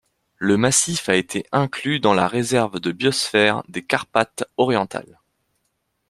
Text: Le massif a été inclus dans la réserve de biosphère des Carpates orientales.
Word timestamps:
Le 0.39 0.57
massif 0.57 1.09
a 1.09 1.15
été 1.15 1.45
inclus 1.51 1.99
dans 1.99 2.15
la 2.15 2.27
réserve 2.27 2.79
de 2.79 2.91
biosphère 2.91 3.61
des 3.69 3.83
Carpates 3.85 4.43
orientales. 4.57 5.19